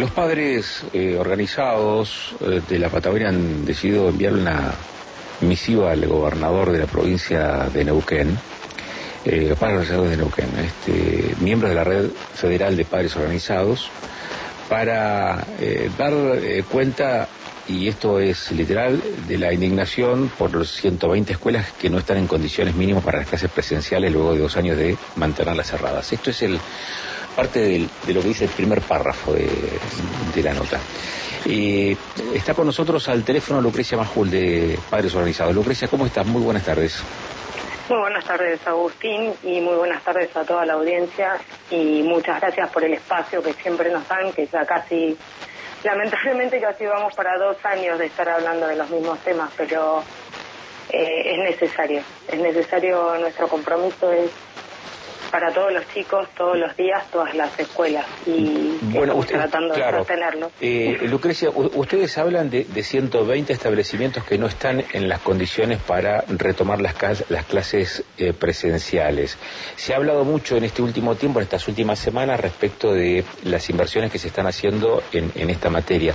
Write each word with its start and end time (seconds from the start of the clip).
Los 0.00 0.12
padres 0.12 0.82
eh, 0.94 1.18
organizados 1.18 2.34
eh, 2.40 2.62
de 2.66 2.78
la 2.78 2.88
Patagonia 2.88 3.28
han 3.28 3.66
decidido 3.66 4.08
enviar 4.08 4.32
una 4.32 4.72
misiva 5.42 5.92
al 5.92 6.06
gobernador 6.06 6.72
de 6.72 6.78
la 6.78 6.86
provincia 6.86 7.68
de 7.70 7.84
Neuquén, 7.84 8.38
eh, 9.26 9.54
padres 9.60 9.90
organizados 9.90 10.08
de 10.08 10.16
Neuquén, 10.16 10.48
este, 10.58 11.34
miembros 11.42 11.68
de 11.68 11.76
la 11.76 11.84
red 11.84 12.06
federal 12.34 12.78
de 12.78 12.86
padres 12.86 13.14
organizados, 13.14 13.90
para 14.70 15.46
eh, 15.60 15.90
dar 15.98 16.14
eh, 16.14 16.64
cuenta, 16.66 17.28
y 17.68 17.86
esto 17.86 18.20
es 18.20 18.52
literal, 18.52 19.02
de 19.28 19.36
la 19.36 19.52
indignación 19.52 20.30
por 20.38 20.50
los 20.50 20.72
120 20.76 21.34
escuelas 21.34 21.72
que 21.78 21.90
no 21.90 21.98
están 21.98 22.16
en 22.16 22.26
condiciones 22.26 22.74
mínimas 22.74 23.04
para 23.04 23.18
las 23.18 23.28
clases 23.28 23.50
presenciales 23.50 24.10
luego 24.10 24.32
de 24.32 24.40
dos 24.40 24.56
años 24.56 24.78
de 24.78 24.96
mantenerlas 25.16 25.66
cerradas. 25.66 26.10
Esto 26.10 26.30
es 26.30 26.40
el 26.40 26.58
parte 27.36 27.60
del- 27.60 27.88
de 28.06 28.12
lo 28.14 28.20
que 28.22 28.28
dice 28.28 28.44
el 28.44 28.50
primer 28.50 28.80
párrafo 28.82 29.32
de, 29.32 30.42
la 30.42 30.52
nota. 30.54 30.78
Eh, 31.46 31.96
está 32.34 32.54
con 32.54 32.66
nosotros 32.66 33.08
al 33.08 33.24
teléfono 33.24 33.60
Lucrecia 33.60 33.96
Majul 33.96 34.30
de 34.30 34.78
Padres 34.90 35.14
Organizados. 35.14 35.54
Lucrecia, 35.54 35.88
¿cómo 35.88 36.06
estás? 36.06 36.26
Muy 36.26 36.42
buenas 36.42 36.64
tardes. 36.64 37.02
Muy 37.88 37.98
buenas 37.98 38.24
tardes, 38.24 38.60
Agustín, 38.66 39.32
y 39.42 39.60
muy 39.60 39.74
buenas 39.74 40.02
tardes 40.04 40.34
a 40.36 40.44
toda 40.44 40.64
la 40.64 40.74
audiencia. 40.74 41.38
Y 41.70 42.02
muchas 42.02 42.40
gracias 42.40 42.70
por 42.70 42.84
el 42.84 42.92
espacio 42.94 43.42
que 43.42 43.52
siempre 43.54 43.90
nos 43.90 44.06
dan, 44.06 44.32
que 44.32 44.46
ya 44.46 44.64
casi, 44.64 45.16
lamentablemente 45.82 46.60
casi 46.60 46.86
vamos 46.86 47.14
para 47.14 47.36
dos 47.38 47.56
años 47.64 47.98
de 47.98 48.06
estar 48.06 48.28
hablando 48.28 48.66
de 48.68 48.76
los 48.76 48.88
mismos 48.90 49.18
temas, 49.20 49.50
pero 49.56 50.02
eh, 50.90 51.32
es 51.32 51.38
necesario. 51.38 52.02
Es 52.28 52.38
necesario, 52.38 53.16
nuestro 53.18 53.48
compromiso 53.48 54.12
es 54.12 54.30
para 55.30 55.52
todos 55.52 55.72
los 55.72 55.86
chicos, 55.94 56.28
todos 56.36 56.58
los 56.58 56.76
días, 56.76 57.08
todas 57.10 57.34
las 57.34 57.58
escuelas. 57.58 58.04
Y 58.26 58.76
estamos 58.92 59.16
usted- 59.16 59.36
tratando 59.36 59.74
claro. 59.74 59.98
de 59.98 60.04
sostenerlo. 60.04 60.50
Eh, 60.60 60.98
Lucrecia, 61.02 61.50
ustedes 61.50 62.16
hablan 62.18 62.50
de, 62.50 62.64
de 62.64 62.82
120 62.82 63.52
establecimientos 63.52 64.24
que 64.24 64.38
no 64.38 64.46
están 64.46 64.84
en 64.92 65.08
las 65.08 65.20
condiciones 65.20 65.78
para 65.78 66.24
retomar 66.28 66.80
las, 66.80 66.94
las 67.30 67.44
clases 67.44 68.04
eh, 68.18 68.32
presenciales. 68.32 69.38
Se 69.76 69.92
ha 69.92 69.96
hablado 69.96 70.24
mucho 70.24 70.56
en 70.56 70.64
este 70.64 70.82
último 70.82 71.14
tiempo, 71.14 71.38
en 71.38 71.44
estas 71.44 71.66
últimas 71.68 71.98
semanas, 71.98 72.40
respecto 72.40 72.92
de 72.92 73.24
las 73.44 73.68
inversiones 73.70 74.10
que 74.10 74.18
se 74.18 74.28
están 74.28 74.46
haciendo 74.46 75.02
en, 75.12 75.32
en 75.34 75.50
esta 75.50 75.70
materia. 75.70 76.14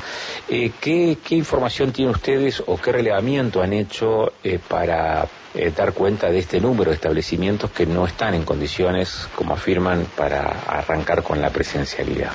Eh, 0.50 0.72
¿qué, 0.82 1.18
qué 1.26 1.36
información 1.36 1.92
tienen 1.92 2.14
ustedes 2.14 2.62
o 2.66 2.78
qué 2.78 2.92
relevamiento 2.92 3.62
han 3.62 3.74
hecho 3.74 4.34
eh, 4.44 4.60
para 4.68 5.28
eh, 5.54 5.72
dar 5.76 5.94
cuenta 5.94 6.30
de 6.30 6.40
este 6.40 6.60
número 6.60 6.92
de 6.92 6.96
establecimientos 6.96 7.72
que 7.72 7.86
no 7.86 8.06
están 8.06 8.34
en 8.34 8.44
condiciones, 8.44 9.05
como 9.36 9.54
afirman, 9.54 10.06
para 10.18 10.42
arrancar 10.68 11.24
con 11.24 11.42
la 11.42 11.50
presencialidad? 11.50 12.32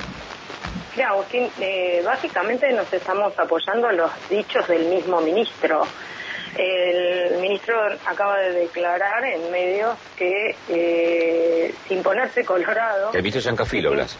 Mira, 0.95 1.09
Agustín, 1.09 1.49
eh, 1.59 2.01
básicamente 2.05 2.71
nos 2.73 2.91
estamos 2.91 3.37
apoyando 3.39 3.87
a 3.87 3.93
los 3.93 4.11
dichos 4.29 4.67
del 4.67 4.85
mismo 4.85 5.21
ministro. 5.21 5.83
El 6.57 7.39
ministro 7.39 7.75
acaba 8.05 8.37
de 8.39 8.51
declarar 8.51 9.23
en 9.23 9.49
medios 9.51 9.97
que, 10.17 10.55
eh, 10.67 11.73
sin 11.87 12.03
ponerse 12.03 12.43
colorado, 12.43 13.11
El 13.13 13.21
ministro 13.21 13.41
Giancafilo, 13.41 13.91
Blas. 13.91 14.17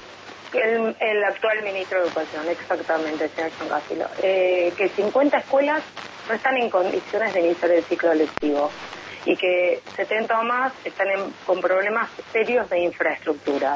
el, 0.53 0.95
el 0.99 1.23
actual 1.25 1.61
ministro 1.63 1.99
de 1.99 2.05
Educación, 2.07 2.47
exactamente, 2.49 3.27
señor 3.35 3.51
Giancafilo, 3.59 4.05
eh, 4.23 4.71
que 4.77 4.87
50 4.87 5.37
escuelas 5.39 5.83
no 6.29 6.35
están 6.35 6.55
en 6.57 6.69
condiciones 6.69 7.33
de 7.33 7.41
iniciar 7.41 7.71
el 7.71 7.83
ciclo 7.83 8.13
lectivo 8.13 8.71
y 9.25 9.35
que 9.35 9.81
70 9.95 10.39
o 10.39 10.43
más 10.43 10.73
están 10.83 11.07
en- 11.09 11.33
con 11.45 11.61
problemas 11.61 12.09
serios 12.31 12.69
de 12.69 12.79
infraestructura. 12.79 13.75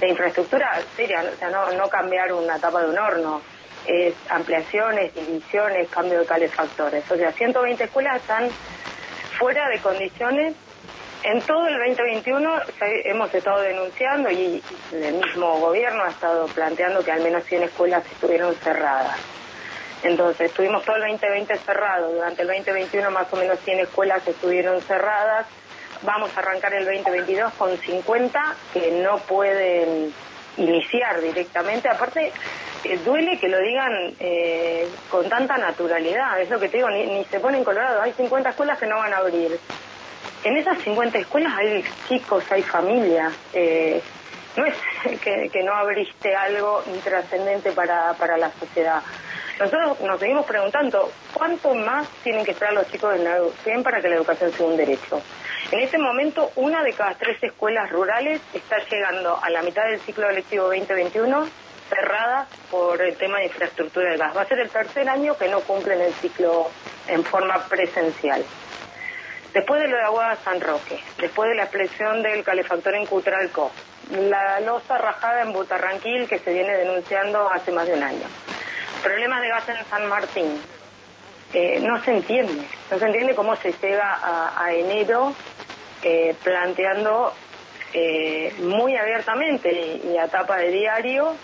De, 0.00 0.08
infraestructura 0.08 0.80
seria, 0.96 1.22
o 1.34 1.36
sea, 1.36 1.50
no, 1.50 1.70
no 1.72 1.88
cambiar 1.88 2.32
una 2.32 2.58
tapa 2.58 2.82
de 2.82 2.90
un 2.90 2.98
horno, 2.98 3.42
es 3.86 4.14
ampliaciones, 4.28 5.14
divisiones, 5.14 5.88
cambio 5.88 6.20
de 6.20 6.26
calefactores. 6.26 7.10
O 7.10 7.16
sea, 7.16 7.32
120 7.32 7.84
escuelas 7.84 8.16
están 8.16 8.48
fuera 9.38 9.68
de 9.68 9.78
condiciones 9.80 10.54
en 11.24 11.40
todo 11.42 11.66
el 11.66 11.76
2021 11.78 12.60
ya 12.80 12.86
hemos 13.04 13.34
estado 13.34 13.60
denunciando 13.60 14.30
y 14.30 14.62
el 14.92 15.14
mismo 15.14 15.58
gobierno 15.58 16.04
ha 16.04 16.10
estado 16.10 16.46
planteando 16.46 17.02
que 17.02 17.10
al 17.10 17.22
menos 17.22 17.44
100 17.44 17.64
escuelas 17.64 18.04
estuvieron 18.06 18.54
cerradas. 18.56 19.16
Entonces, 20.02 20.50
estuvimos 20.50 20.84
todo 20.84 20.96
el 20.96 21.02
2020 21.02 21.56
cerrado. 21.58 22.12
Durante 22.12 22.42
el 22.42 22.48
2021 22.48 23.10
más 23.10 23.32
o 23.32 23.36
menos 23.36 23.58
100 23.60 23.80
escuelas 23.80 24.26
estuvieron 24.26 24.80
cerradas. 24.82 25.46
Vamos 26.02 26.30
a 26.36 26.40
arrancar 26.40 26.72
el 26.74 26.84
2022 26.84 27.52
con 27.54 27.76
50 27.76 28.56
que 28.72 28.90
no 29.02 29.18
pueden 29.18 30.12
iniciar 30.56 31.20
directamente. 31.20 31.88
Aparte, 31.88 32.32
eh, 32.84 32.98
duele 33.04 33.38
que 33.38 33.48
lo 33.48 33.58
digan 33.58 34.14
eh, 34.20 34.88
con 35.10 35.28
tanta 35.28 35.58
naturalidad. 35.58 36.40
Es 36.40 36.50
lo 36.50 36.60
que 36.60 36.68
te 36.68 36.76
digo, 36.76 36.90
ni, 36.90 37.24
se 37.24 37.40
ponen 37.40 37.64
colorado. 37.64 38.02
Hay 38.02 38.12
50 38.12 38.50
escuelas 38.50 38.78
que 38.78 38.86
no 38.86 38.96
van 38.96 39.12
a 39.12 39.18
abrir. 39.18 39.58
En 40.44 40.56
esas 40.56 40.78
50 40.78 41.18
escuelas 41.18 41.52
hay 41.56 41.84
chicos, 42.08 42.44
hay 42.50 42.62
familias. 42.62 43.32
eh, 43.52 44.00
no 44.56 44.66
es 44.66 44.74
que, 45.20 45.48
que 45.50 45.62
no 45.62 45.72
abriste 45.72 46.34
algo 46.34 46.82
intrascendente 46.86 47.72
para, 47.72 48.12
para 48.14 48.36
la 48.36 48.50
sociedad. 48.58 49.02
Nosotros 49.58 50.00
nos 50.02 50.20
seguimos 50.20 50.46
preguntando 50.46 51.10
cuánto 51.32 51.74
más 51.74 52.06
tienen 52.22 52.44
que 52.44 52.52
esperar 52.52 52.74
los 52.74 52.88
chicos 52.92 53.18
de 53.18 53.24
la 53.24 53.36
educación 53.38 53.82
para 53.82 54.00
que 54.00 54.08
la 54.08 54.14
educación 54.16 54.52
sea 54.52 54.66
un 54.66 54.76
derecho. 54.76 55.20
En 55.72 55.80
este 55.80 55.98
momento, 55.98 56.52
una 56.54 56.84
de 56.84 56.92
cada 56.92 57.14
tres 57.14 57.42
escuelas 57.42 57.90
rurales 57.90 58.40
está 58.54 58.78
llegando 58.88 59.36
a 59.42 59.50
la 59.50 59.62
mitad 59.62 59.84
del 59.86 59.98
ciclo 60.00 60.30
lectivo 60.30 60.66
2021 60.66 61.48
cerradas 61.88 62.48
por 62.70 63.02
el 63.02 63.16
tema 63.16 63.38
de 63.38 63.46
infraestructura 63.46 64.10
del 64.10 64.18
gas. 64.18 64.36
Va 64.36 64.42
a 64.42 64.46
ser 64.46 64.60
el 64.60 64.70
tercer 64.70 65.08
año 65.08 65.36
que 65.36 65.48
no 65.48 65.60
cumplen 65.60 66.00
el 66.02 66.12
ciclo 66.14 66.70
en 67.08 67.24
forma 67.24 67.58
presencial. 67.64 68.44
Después 69.52 69.80
de 69.80 69.88
lo 69.88 69.96
de 69.96 70.02
Aguada 70.04 70.36
San 70.36 70.60
Roque, 70.60 71.00
después 71.18 71.48
de 71.48 71.56
la 71.56 71.64
explosión 71.64 72.22
del 72.22 72.44
calefactor 72.44 72.94
en 72.94 73.06
Cutralco, 73.06 73.72
la 74.10 74.60
losa 74.60 74.98
rajada 74.98 75.42
en 75.42 75.52
Butarranquil 75.52 76.28
que 76.28 76.38
se 76.38 76.52
viene 76.52 76.76
denunciando 76.76 77.50
hace 77.50 77.72
más 77.72 77.86
de 77.86 77.94
un 77.94 78.02
año, 78.02 78.26
problemas 78.98 79.40
de 79.40 79.48
gas 79.48 79.68
en 79.68 79.84
San 79.88 80.06
Martín, 80.08 80.60
eh, 81.54 81.80
no 81.80 82.02
se 82.02 82.12
entiende, 82.12 82.66
no 82.90 82.98
se 82.98 83.06
entiende 83.06 83.34
cómo 83.34 83.56
se 83.56 83.72
llega 83.72 84.14
a, 84.14 84.64
a 84.64 84.72
enero 84.74 85.34
eh, 86.02 86.34
planteando 86.44 87.32
eh, 87.94 88.54
muy 88.60 88.96
abiertamente 88.96 89.72
y, 89.72 90.10
y 90.12 90.18
a 90.18 90.28
tapa 90.28 90.58
de 90.58 90.70
diario 90.70 91.34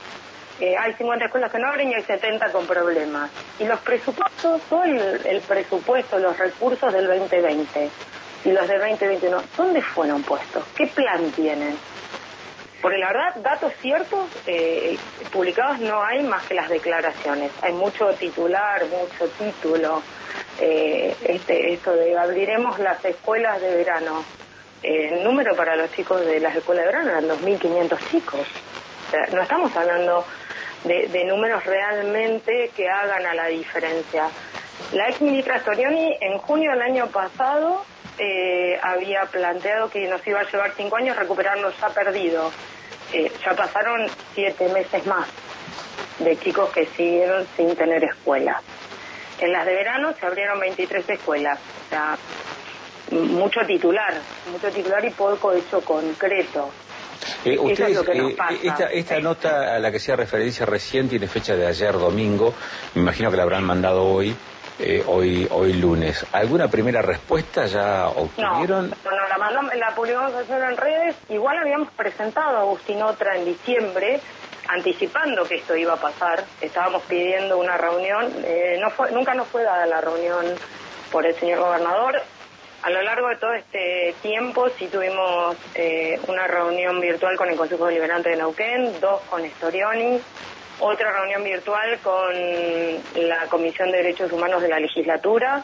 eh, 0.60 0.76
hay 0.76 0.92
50 0.94 1.24
escuelas 1.24 1.50
que 1.50 1.58
no 1.58 1.68
abren 1.68 1.90
y 1.90 1.94
hay 1.94 2.02
70 2.02 2.52
con 2.52 2.66
problemas. 2.66 3.30
Y 3.58 3.64
los 3.64 3.80
presupuestos, 3.80 4.60
todo 4.68 4.84
el, 4.84 5.20
el 5.26 5.40
presupuesto, 5.40 6.18
los 6.18 6.38
recursos 6.38 6.92
del 6.92 7.06
2020 7.06 7.90
y 8.44 8.52
los 8.52 8.68
del 8.68 8.78
2021, 8.78 9.42
¿dónde 9.56 9.82
fueron 9.82 10.22
puestos? 10.22 10.62
¿Qué 10.76 10.86
plan 10.86 11.30
tienen? 11.32 11.76
Porque 12.84 12.98
la 12.98 13.06
verdad, 13.06 13.34
datos 13.36 13.72
ciertos 13.80 14.28
eh, 14.46 14.98
publicados 15.32 15.80
no 15.80 16.04
hay 16.04 16.22
más 16.22 16.44
que 16.44 16.52
las 16.52 16.68
declaraciones. 16.68 17.50
Hay 17.62 17.72
mucho 17.72 18.12
titular, 18.12 18.84
mucho 18.84 19.26
título. 19.38 20.02
Eh, 20.60 21.16
este, 21.24 21.72
esto 21.72 21.92
de 21.92 22.14
abriremos 22.18 22.78
las 22.78 23.02
escuelas 23.02 23.58
de 23.62 23.74
verano. 23.74 24.22
Eh, 24.82 25.14
el 25.14 25.24
número 25.24 25.56
para 25.56 25.76
los 25.76 25.90
chicos 25.92 26.26
de 26.26 26.38
las 26.40 26.54
escuelas 26.54 26.84
de 26.84 26.92
verano 26.92 27.10
eran 27.12 27.26
2.500 27.26 28.10
chicos. 28.10 28.46
O 29.06 29.10
sea, 29.10 29.28
no 29.32 29.40
estamos 29.40 29.74
hablando 29.74 30.26
de, 30.84 31.24
números 31.24 31.64
realmente 31.64 32.70
que 32.76 32.90
hagan 32.90 33.24
a 33.24 33.32
la 33.32 33.46
diferencia. 33.46 34.28
La 34.92 35.08
ex 35.08 35.22
ministra 35.22 35.58
Storioni 35.60 36.18
en 36.20 36.36
junio 36.36 36.72
del 36.72 36.82
año 36.82 37.06
pasado 37.06 37.86
había 38.80 39.24
planteado 39.24 39.90
que 39.90 40.06
nos 40.06 40.24
iba 40.24 40.38
a 40.38 40.44
llevar 40.48 40.72
cinco 40.76 40.96
años 40.96 41.16
recuperar 41.16 41.58
lo 41.58 41.72
ya 41.72 41.88
perdido. 41.88 42.52
Eh, 43.16 43.30
ya 43.44 43.54
pasaron 43.54 44.08
siete 44.34 44.68
meses 44.70 45.06
más 45.06 45.28
de 46.18 46.36
chicos 46.38 46.68
que 46.70 46.84
siguieron 46.86 47.46
sin 47.56 47.76
tener 47.76 48.02
escuela. 48.02 48.60
En 49.40 49.52
las 49.52 49.64
de 49.66 49.72
verano 49.72 50.12
se 50.18 50.26
abrieron 50.26 50.58
23 50.58 51.08
escuelas. 51.10 51.60
O 51.86 51.90
sea, 51.90 52.18
mucho 53.12 53.60
titular, 53.66 54.14
mucho 54.50 54.68
titular 54.70 55.04
y 55.04 55.10
poco 55.10 55.52
hecho 55.52 55.80
concreto. 55.82 56.70
Eh, 57.44 57.54
Eso 57.54 57.64
es 57.66 57.70
ustedes, 57.72 57.94
lo 57.94 58.04
que 58.04 58.14
nos 58.16 58.32
eh, 58.32 58.34
pasa. 58.36 58.54
esta, 58.62 58.84
esta 58.86 59.20
nota 59.20 59.76
a 59.76 59.78
la 59.78 59.92
que 59.92 59.98
hacía 59.98 60.16
referencia 60.16 60.66
recién 60.66 61.08
tiene 61.08 61.28
fecha 61.28 61.54
de 61.54 61.66
ayer 61.68 61.92
domingo, 61.92 62.52
me 62.94 63.02
imagino 63.02 63.30
que 63.30 63.36
la 63.36 63.44
habrán 63.44 63.62
mandado 63.64 64.04
hoy, 64.04 64.34
eh, 64.78 65.02
hoy, 65.06 65.46
hoy 65.50 65.72
lunes. 65.74 66.24
¿Alguna 66.32 66.68
primera 66.68 67.00
respuesta 67.02 67.66
ya 67.66 68.04
No, 68.04 68.22
obtuvieron? 68.22 68.90
no, 69.04 69.10
no, 69.10 69.28
la, 69.28 69.38
mandamos- 69.38 69.74
la 69.74 69.94
publicamos 69.94 70.34
ayer 70.34 70.62
en 70.62 70.76
redes. 70.76 71.16
Igual 71.28 71.58
habíamos 71.58 71.90
presentado 71.92 72.56
a 72.56 72.60
Agustín 72.60 73.02
Otra 73.02 73.36
en 73.36 73.44
diciembre, 73.44 74.20
anticipando 74.68 75.44
que 75.44 75.56
esto 75.56 75.76
iba 75.76 75.94
a 75.94 76.00
pasar. 76.00 76.44
Estábamos 76.60 77.02
pidiendo 77.02 77.58
una 77.58 77.76
reunión. 77.76 78.32
eh, 78.44 78.78
no 78.80 78.90
fue, 78.90 79.10
nunca 79.12 79.34
nos 79.34 79.48
fue 79.48 79.62
dada 79.62 79.86
la 79.86 80.00
reunión 80.00 80.44
por 81.12 81.26
el 81.26 81.34
señor 81.36 81.60
gobernador. 81.60 82.20
A 82.82 82.90
lo 82.90 83.00
largo 83.00 83.28
de 83.28 83.36
todo 83.36 83.52
este 83.54 84.14
tiempo 84.20 84.68
sí 84.78 84.88
tuvimos 84.88 85.56
eh, 85.74 86.20
una 86.28 86.46
reunión 86.46 87.00
virtual 87.00 87.34
con 87.36 87.48
el 87.48 87.56
Consejo 87.56 87.86
Deliberante 87.86 88.28
de 88.30 88.36
Neuquén, 88.36 89.00
dos 89.00 89.22
con 89.30 89.42
Storioni, 89.52 90.20
otra 90.80 91.12
reunión 91.12 91.44
virtual 91.44 91.98
con 92.02 92.34
la 93.28 93.46
Comisión 93.48 93.90
de 93.90 93.98
Derechos 93.98 94.32
Humanos 94.32 94.62
de 94.62 94.68
la 94.68 94.78
legislatura. 94.78 95.62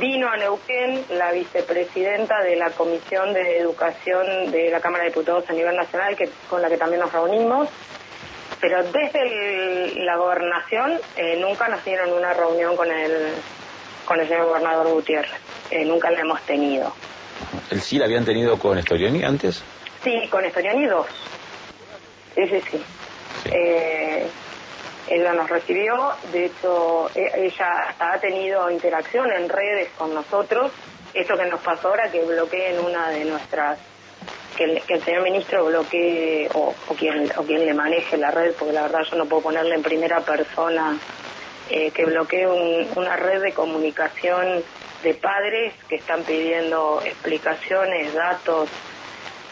Vino 0.00 0.28
a 0.28 0.36
Neuquén 0.36 1.04
la 1.10 1.30
vicepresidenta 1.30 2.42
de 2.42 2.56
la 2.56 2.70
Comisión 2.70 3.32
de 3.32 3.58
Educación 3.58 4.50
de 4.50 4.70
la 4.70 4.80
Cámara 4.80 5.04
de 5.04 5.10
Diputados 5.10 5.48
a 5.48 5.52
nivel 5.52 5.76
nacional, 5.76 6.16
que, 6.16 6.28
con 6.50 6.60
la 6.60 6.68
que 6.68 6.76
también 6.76 7.00
nos 7.00 7.12
reunimos. 7.12 7.68
Pero 8.60 8.82
desde 8.82 9.94
la 10.04 10.16
gobernación 10.16 10.98
eh, 11.16 11.36
nunca 11.40 11.68
nos 11.68 11.84
dieron 11.84 12.12
una 12.12 12.32
reunión 12.32 12.74
con 12.74 12.90
el, 12.90 13.32
con 14.04 14.18
el 14.18 14.26
señor 14.26 14.46
gobernador 14.46 14.88
Gutiérrez. 14.88 15.40
Eh, 15.70 15.84
nunca 15.84 16.10
la 16.10 16.20
hemos 16.20 16.40
tenido. 16.42 16.92
¿El 17.70 17.80
sí 17.80 17.98
la 17.98 18.06
habían 18.06 18.24
tenido 18.24 18.58
con 18.58 18.78
Estoriani 18.78 19.22
antes? 19.22 19.62
Sí, 20.02 20.26
con 20.30 20.44
Estoriani 20.44 20.86
dos. 20.86 21.06
Sí, 22.34 22.48
sí, 22.48 22.62
sí. 22.70 22.82
Eh, 23.44 24.26
ella 25.08 25.32
nos 25.32 25.48
recibió, 25.48 26.12
de 26.32 26.46
hecho 26.46 27.10
e, 27.14 27.46
ella 27.46 27.94
ha 27.98 28.18
tenido 28.18 28.70
interacción 28.70 29.30
en 29.30 29.48
redes 29.48 29.90
con 29.96 30.12
nosotros. 30.12 30.72
Esto 31.14 31.36
que 31.36 31.46
nos 31.46 31.60
pasó 31.60 31.88
ahora, 31.88 32.10
que 32.10 32.22
bloqueen 32.24 32.78
una 32.80 33.08
de 33.10 33.24
nuestras, 33.24 33.78
que 34.56 34.64
el, 34.64 35.02
señor 35.02 35.22
ministro 35.22 35.64
bloquee 35.64 36.48
o, 36.54 36.74
quien, 36.98 37.30
o 37.36 37.42
quien 37.44 37.64
le 37.64 37.72
maneje 37.72 38.16
la 38.16 38.30
red, 38.30 38.52
porque 38.58 38.72
la 38.72 38.82
verdad 38.82 39.02
yo 39.10 39.16
no 39.16 39.26
puedo 39.26 39.44
ponerle 39.44 39.76
en 39.76 39.82
primera 39.82 40.20
persona 40.20 40.98
eh, 41.70 41.90
que 41.92 42.04
bloquee 42.04 42.46
una 42.46 43.16
red 43.16 43.42
de 43.42 43.52
comunicación 43.52 44.62
de 45.02 45.14
padres 45.14 45.72
que 45.88 45.96
están 45.96 46.22
pidiendo 46.24 47.00
explicaciones, 47.04 48.12
datos 48.12 48.68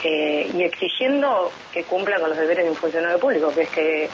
eh, 0.05 0.51
y 0.55 0.63
exigiendo 0.63 1.51
que 1.73 1.83
cumplan 1.85 2.21
con 2.21 2.29
los 2.31 2.39
deberes 2.39 2.65
de 2.65 2.71
un 2.71 2.77
funcionario 2.77 3.19
público, 3.19 3.53
que 3.55 3.63
es 3.63 3.71
que, 3.71 4.09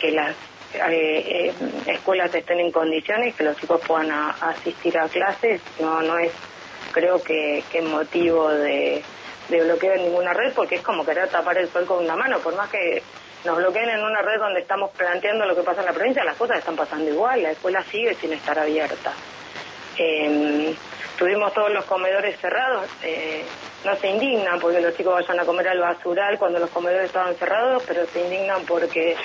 que 0.00 0.10
las 0.10 0.34
eh, 0.74 1.50
eh, 1.50 1.54
escuelas 1.86 2.34
estén 2.34 2.60
en 2.60 2.72
condiciones, 2.72 3.34
que 3.34 3.44
los 3.44 3.56
chicos 3.58 3.80
puedan 3.86 4.10
asistir 4.10 4.98
a 4.98 5.08
clases, 5.08 5.60
no 5.80 6.00
no 6.02 6.18
es 6.18 6.32
creo 6.92 7.22
que, 7.22 7.62
que 7.70 7.82
motivo 7.82 8.48
de, 8.48 9.02
de 9.48 9.64
bloqueo 9.64 9.94
en 9.94 10.04
ninguna 10.04 10.32
red, 10.32 10.52
porque 10.54 10.76
es 10.76 10.82
como 10.82 11.04
querer 11.04 11.28
tapar 11.28 11.58
el 11.58 11.68
sol 11.68 11.84
con 11.84 12.04
una 12.04 12.16
mano, 12.16 12.38
por 12.38 12.56
más 12.56 12.70
que 12.70 13.02
nos 13.44 13.56
bloqueen 13.56 13.90
en 13.90 14.02
una 14.02 14.22
red 14.22 14.38
donde 14.38 14.60
estamos 14.60 14.90
planteando 14.92 15.44
lo 15.46 15.54
que 15.54 15.62
pasa 15.62 15.80
en 15.80 15.86
la 15.86 15.92
provincia, 15.92 16.24
las 16.24 16.36
cosas 16.36 16.58
están 16.58 16.76
pasando 16.76 17.10
igual, 17.10 17.42
la 17.42 17.50
escuela 17.50 17.82
sigue 17.84 18.14
sin 18.14 18.32
estar 18.32 18.58
abierta. 18.58 19.12
Eh, 19.98 20.74
tuvimos 21.18 21.52
todos 21.52 21.70
los 21.70 21.84
comedores 21.84 22.38
cerrados, 22.40 22.88
eh, 23.02 23.44
no 23.84 23.96
se 23.96 24.08
indignan 24.08 24.60
porque 24.60 24.80
los 24.80 24.96
chicos 24.96 25.14
vayan 25.14 25.40
a 25.40 25.44
comer 25.44 25.68
al 25.68 25.80
basural 25.80 26.38
cuando 26.38 26.58
los 26.58 26.70
comedores 26.70 27.06
estaban 27.06 27.34
cerrados, 27.34 27.82
pero 27.86 28.06
se 28.06 28.20
indignan 28.20 28.64
porque 28.64 29.16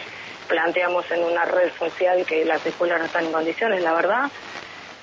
planteamos 0.47 1.09
en 1.11 1.23
una 1.23 1.45
red 1.45 1.71
social 1.77 2.25
que 2.25 2.45
las 2.45 2.65
escuelas 2.65 2.99
no 2.99 3.05
están 3.05 3.25
en 3.25 3.31
condiciones, 3.31 3.81
la 3.81 3.93
verdad. 3.93 4.31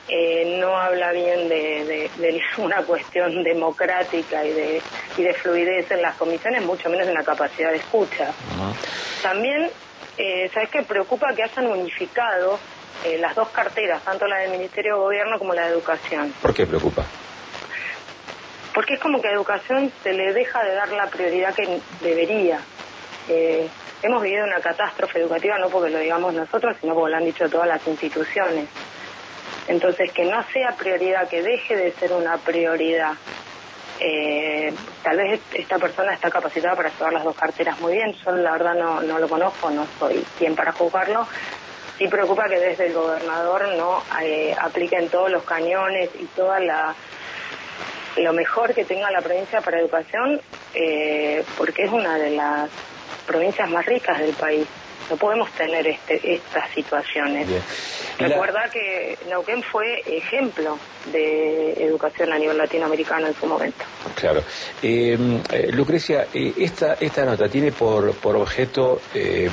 Eh, 0.06 0.58
no 0.60 0.76
habla 0.76 1.12
bien 1.12 1.48
de, 1.48 2.10
ninguna 2.18 2.82
cuestión 2.86 3.42
democrática 3.42 4.44
y 4.44 4.52
de, 4.52 4.82
y 5.16 5.22
de 5.22 5.32
fluidez 5.34 5.90
en 5.90 6.02
las 6.02 6.16
comisiones, 6.16 6.62
mucho 6.62 6.90
menos 6.90 7.06
en 7.06 7.14
la 7.14 7.22
capacidad 7.22 7.70
de 7.70 7.78
escucha. 7.78 8.30
También, 9.22 9.70
eh, 10.18 10.50
¿sabes 10.52 10.68
qué? 10.68 10.82
Preocupa 10.82 11.34
que 11.34 11.42
hayan 11.42 11.68
unificado 11.68 12.58
eh, 13.04 13.16
las 13.18 13.34
dos 13.34 13.48
carteras, 13.48 14.02
tanto 14.02 14.26
la 14.26 14.38
del 14.38 14.50
Ministerio 14.50 14.94
de 14.94 15.00
Gobierno 15.00 15.38
como 15.38 15.54
la 15.54 15.66
de 15.66 15.72
Educación. 15.72 16.34
¿Por 16.42 16.52
qué 16.52 16.66
preocupa? 16.66 17.06
Porque 18.74 18.94
es 18.94 19.00
como 19.00 19.22
que 19.22 19.28
a 19.28 19.32
educación 19.32 19.90
se 20.02 20.12
le 20.12 20.32
deja 20.32 20.62
de 20.64 20.74
dar 20.74 20.90
la 20.92 21.06
prioridad 21.06 21.54
que 21.54 21.80
debería. 22.02 22.58
Eh, 23.28 23.68
hemos 24.02 24.22
vivido 24.22 24.44
una 24.44 24.60
catástrofe 24.60 25.20
educativa 25.20 25.58
no 25.58 25.70
porque 25.70 25.90
lo 25.90 25.98
digamos 25.98 26.34
nosotros, 26.34 26.76
sino 26.80 26.94
porque 26.94 27.12
lo 27.12 27.16
han 27.16 27.24
dicho 27.24 27.48
todas 27.48 27.68
las 27.68 27.86
instituciones. 27.86 28.68
Entonces, 29.68 30.12
que 30.12 30.24
no 30.24 30.42
sea 30.52 30.72
prioridad, 30.72 31.28
que 31.28 31.42
deje 31.42 31.76
de 31.76 31.92
ser 31.92 32.12
una 32.12 32.36
prioridad. 32.36 33.12
Eh, 34.00 34.74
tal 35.04 35.16
vez 35.16 35.40
esta 35.54 35.78
persona 35.78 36.12
está 36.12 36.28
capacitada 36.28 36.74
para 36.74 36.90
llevar 36.90 37.12
las 37.12 37.24
dos 37.24 37.36
carteras 37.36 37.78
muy 37.80 37.94
bien. 37.94 38.12
Yo 38.12 38.32
la 38.32 38.52
verdad 38.52 38.74
no, 38.74 39.00
no 39.00 39.18
lo 39.20 39.28
conozco, 39.28 39.70
no 39.70 39.86
soy 39.98 40.24
quien 40.36 40.56
para 40.56 40.72
juzgarlo, 40.72 41.26
sí 41.96 42.08
preocupa 42.08 42.48
que 42.48 42.58
desde 42.58 42.86
el 42.86 42.92
gobernador 42.92 43.68
no 43.76 44.02
eh, 44.20 44.54
apliquen 44.60 45.08
todos 45.08 45.30
los 45.30 45.44
cañones 45.44 46.10
y 46.18 46.24
toda 46.26 46.60
la 46.60 46.94
lo 48.16 48.32
mejor 48.32 48.74
que 48.74 48.84
tenga 48.84 49.10
la 49.10 49.20
provincia 49.20 49.60
para 49.60 49.80
educación 49.80 50.40
eh, 50.74 51.44
porque 51.56 51.84
es 51.84 51.92
una 51.92 52.16
de 52.18 52.30
las 52.30 52.70
provincias 53.26 53.68
más 53.70 53.84
ricas 53.86 54.18
del 54.18 54.34
país 54.34 54.66
no 55.10 55.16
podemos 55.16 55.50
tener 55.52 55.86
este, 55.86 56.34
estas 56.34 56.70
situaciones. 56.70 57.48
Recuerda 58.18 58.68
que 58.72 59.18
Neuquén 59.28 59.62
fue 59.62 60.00
ejemplo 60.06 60.78
de 61.12 61.72
educación 61.84 62.32
a 62.32 62.38
nivel 62.38 62.56
latinoamericano 62.56 63.26
en 63.26 63.34
su 63.34 63.46
momento. 63.46 63.84
Claro. 64.14 64.42
Eh, 64.82 65.16
Lucrecia, 65.72 66.26
esta, 66.32 66.94
esta 66.94 67.24
nota 67.24 67.48
tiene 67.48 67.72
por, 67.72 68.14
por 68.14 68.36
objeto 68.36 69.00
eh, 69.14 69.48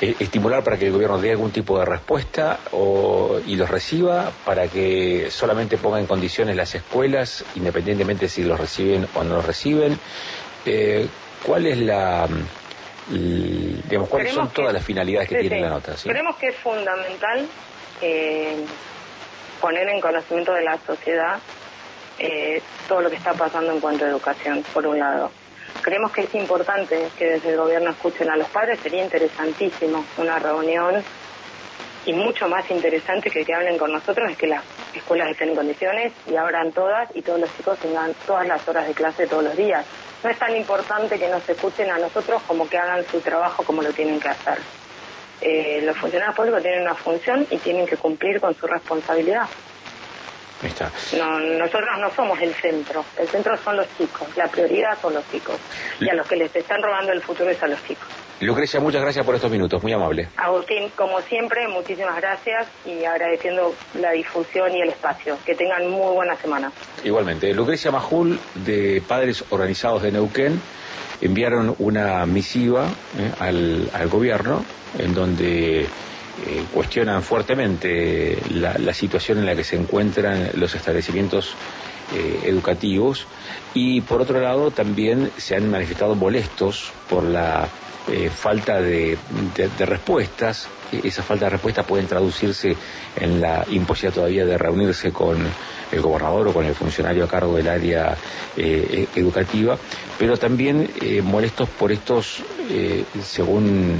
estimular 0.00 0.64
para 0.64 0.78
que 0.78 0.86
el 0.86 0.92
gobierno 0.92 1.18
dé 1.18 1.30
algún 1.30 1.50
tipo 1.50 1.78
de 1.78 1.84
respuesta 1.84 2.60
o, 2.72 3.38
y 3.46 3.56
los 3.56 3.68
reciba 3.68 4.32
para 4.44 4.68
que 4.68 5.28
solamente 5.30 5.76
ponga 5.76 6.00
en 6.00 6.06
condiciones 6.06 6.56
las 6.56 6.74
escuelas, 6.74 7.44
independientemente 7.54 8.28
si 8.28 8.42
los 8.42 8.58
reciben 8.58 9.06
o 9.14 9.24
no 9.24 9.36
los 9.36 9.44
reciben. 9.44 9.98
Eh, 10.64 11.06
¿Cuál 11.42 11.66
es 11.66 11.78
la, 11.78 12.28
digamos, 13.10 14.08
cuáles 14.08 14.32
son 14.32 14.48
todas 14.50 14.72
las 14.72 14.84
finalidades 14.84 15.28
que 15.28 15.38
tiene 15.40 15.60
la 15.60 15.70
nota? 15.70 15.94
Creemos 16.02 16.36
que 16.36 16.48
es 16.48 16.56
fundamental 16.56 17.46
eh, 18.00 18.64
poner 19.60 19.88
en 19.88 20.00
conocimiento 20.00 20.52
de 20.52 20.62
la 20.62 20.78
sociedad 20.78 21.38
todo 22.86 23.00
lo 23.00 23.08
que 23.08 23.16
está 23.16 23.32
pasando 23.32 23.72
en 23.72 23.80
cuanto 23.80 24.04
a 24.04 24.08
educación, 24.08 24.62
por 24.74 24.86
un 24.86 24.98
lado. 24.98 25.30
Creemos 25.80 26.12
que 26.12 26.22
es 26.22 26.34
importante 26.34 27.08
que 27.18 27.24
desde 27.24 27.50
el 27.50 27.56
gobierno 27.56 27.90
escuchen 27.90 28.30
a 28.30 28.36
los 28.36 28.48
padres, 28.48 28.78
sería 28.80 29.02
interesantísimo 29.02 30.04
una 30.18 30.38
reunión 30.38 31.02
y 32.04 32.12
mucho 32.12 32.48
más 32.48 32.70
interesante 32.70 33.30
que 33.30 33.44
que 33.44 33.54
hablen 33.54 33.78
con 33.78 33.92
nosotros 33.92 34.30
es 34.30 34.36
que 34.36 34.46
las 34.46 34.62
escuelas 34.94 35.30
estén 35.30 35.50
en 35.50 35.56
condiciones 35.56 36.12
y 36.26 36.36
abran 36.36 36.72
todas 36.72 37.08
y 37.14 37.22
todos 37.22 37.40
los 37.40 37.56
chicos 37.56 37.78
tengan 37.78 38.14
todas 38.26 38.46
las 38.46 38.66
horas 38.68 38.86
de 38.86 38.94
clase 38.94 39.26
todos 39.26 39.44
los 39.44 39.56
días. 39.56 39.84
No 40.22 40.30
es 40.30 40.38
tan 40.38 40.54
importante 40.56 41.18
que 41.18 41.28
nos 41.28 41.48
escuchen 41.48 41.90
a 41.90 41.98
nosotros 41.98 42.42
como 42.46 42.68
que 42.68 42.78
hagan 42.78 43.04
su 43.10 43.20
trabajo 43.20 43.62
como 43.62 43.82
lo 43.82 43.92
tienen 43.92 44.20
que 44.20 44.28
hacer. 44.28 44.58
Eh, 45.40 45.80
los 45.84 45.96
funcionarios 45.96 46.36
públicos 46.36 46.62
tienen 46.62 46.82
una 46.82 46.94
función 46.94 47.46
y 47.50 47.56
tienen 47.58 47.86
que 47.86 47.96
cumplir 47.96 48.40
con 48.40 48.54
su 48.54 48.66
responsabilidad. 48.66 49.48
No, 51.16 51.40
nosotros 51.40 51.98
no 51.98 52.10
somos 52.10 52.38
el 52.42 52.52
centro, 52.54 53.02
el 53.16 53.26
centro 53.28 53.56
son 53.56 53.78
los 53.78 53.86
chicos, 53.96 54.28
la 54.36 54.46
prioridad 54.48 54.98
son 55.00 55.14
los 55.14 55.30
chicos 55.30 55.56
y 55.98 56.08
a 56.10 56.14
los 56.14 56.26
que 56.26 56.36
les 56.36 56.54
están 56.54 56.82
robando 56.82 57.12
el 57.12 57.22
futuro 57.22 57.48
es 57.48 57.62
a 57.62 57.66
los 57.66 57.82
chicos. 57.86 58.08
Lucrecia, 58.40 58.80
muchas 58.80 59.02
gracias 59.02 59.24
por 59.24 59.34
estos 59.34 59.50
minutos, 59.50 59.82
muy 59.82 59.92
amable. 59.92 60.28
Agustín, 60.36 60.90
como 60.96 61.20
siempre, 61.20 61.68
muchísimas 61.68 62.16
gracias 62.16 62.68
y 62.86 63.04
agradeciendo 63.04 63.74
la 64.00 64.12
difusión 64.12 64.74
y 64.74 64.80
el 64.80 64.88
espacio. 64.88 65.36
Que 65.44 65.54
tengan 65.54 65.90
muy 65.90 66.14
buena 66.14 66.34
semana. 66.36 66.72
Igualmente, 67.04 67.52
Lucrecia 67.52 67.90
Majul, 67.90 68.40
de 68.54 69.02
Padres 69.06 69.44
Organizados 69.50 70.02
de 70.02 70.12
Neuquén, 70.12 70.60
enviaron 71.20 71.74
una 71.78 72.24
misiva 72.24 72.86
eh, 73.18 73.30
al, 73.38 73.90
al 73.92 74.08
gobierno 74.08 74.64
en 74.98 75.14
donde 75.14 75.86
eh, 76.46 76.64
cuestionan 76.72 77.22
fuertemente 77.22 78.38
la, 78.50 78.94
situación 78.94 79.38
en 79.38 79.46
la 79.46 79.54
que 79.54 79.64
se 79.64 79.76
encuentran 79.76 80.50
los 80.54 80.74
establecimientos 80.74 81.54
eh, 82.12 82.40
educativos 82.46 83.26
y 83.72 84.00
por 84.00 84.20
otro 84.20 84.40
lado 84.40 84.72
también 84.72 85.30
se 85.36 85.54
han 85.54 85.70
manifestado 85.70 86.16
molestos 86.16 86.90
por 87.08 87.22
la 87.22 87.68
eh, 88.08 88.28
falta 88.30 88.80
de, 88.80 89.16
respuestas. 89.78 90.66
E, 90.90 91.06
esa 91.06 91.22
falta 91.22 91.44
de 91.44 91.50
respuesta 91.50 91.84
puede 91.84 92.02
traducirse 92.04 92.74
en 93.14 93.40
la 93.40 93.64
imposibilidad 93.70 94.14
todavía 94.14 94.44
de 94.44 94.58
reunirse 94.58 95.12
con 95.12 95.38
el 95.92 96.00
gobernador 96.00 96.48
o 96.48 96.52
con 96.52 96.64
el 96.66 96.74
funcionario 96.74 97.22
a 97.24 97.28
cargo 97.28 97.54
del 97.56 97.68
área 97.68 98.16
eh, 98.56 99.06
e, 99.14 99.20
educativa, 99.20 99.78
pero 100.18 100.36
también 100.36 100.90
molestos 101.22 101.68
por 101.68 101.92
estos, 101.92 102.42
según 103.22 103.98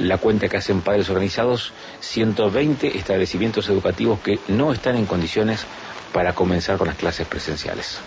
la 0.00 0.18
cuenta 0.18 0.48
que 0.48 0.56
hacen 0.56 0.80
padres 0.80 1.08
organizados, 1.10 1.72
120 2.00 2.98
establecimientos 2.98 3.68
educativos 3.68 4.18
que 4.20 4.38
no 4.48 4.72
están 4.72 4.96
en 4.96 5.06
condiciones 5.06 5.64
para 6.12 6.34
comenzar 6.34 6.78
con 6.78 6.88
las 6.88 6.96
clases 6.96 7.26
presenciales. 7.26 8.00